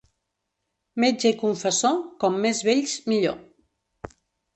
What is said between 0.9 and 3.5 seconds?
Metge i confessor, com més vells, millor.